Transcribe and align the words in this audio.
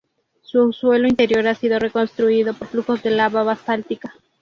Su 0.41 0.73
suelo 0.73 1.07
interior 1.07 1.45
ha 1.45 1.53
sido 1.53 1.77
reconstituido 1.77 2.55
por 2.55 2.67
flujos 2.69 3.03
de 3.03 3.11
lava 3.11 3.43
basáltica. 3.43 4.15